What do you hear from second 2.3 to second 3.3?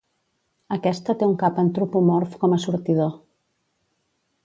com a sortidor.